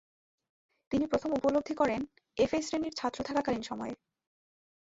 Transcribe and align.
তিনি 0.91 1.05
প্রথম 1.05 1.29
উপলব্ধি 1.33 1.73
করেন 1.73 2.01
এফএ 2.37 2.59
শ্রেণীর 2.61 2.93
ছাত্র 2.93 3.19
থাকাকালীন 3.23 3.63
সময়ে। 3.63 3.93